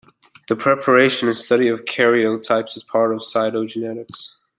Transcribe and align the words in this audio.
The 0.47 0.55
preparation 0.55 1.27
and 1.27 1.37
study 1.37 1.67
of 1.67 1.85
karyotypes 1.85 2.75
is 2.75 2.81
part 2.81 3.13
of 3.13 3.19
cytogenetics. 3.19 4.33